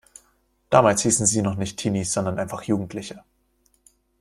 Damals 0.71 1.03
hießen 1.03 1.27
sie 1.27 1.43
noch 1.43 1.53
nicht 1.57 1.77
Teenies 1.77 2.11
sondern 2.11 2.39
einfach 2.39 2.63
Jugendliche. 2.63 3.23